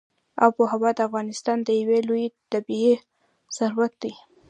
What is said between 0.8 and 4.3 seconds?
د افغانستان یو لوی طبعي ثروت دی.